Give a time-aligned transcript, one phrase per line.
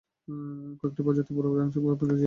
[0.79, 2.19] কয়েকটি প্রজাতি, পুরোপুরি বা আংশিকভাবে পরিযায়ী।